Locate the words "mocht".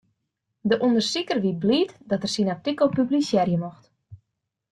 3.63-3.83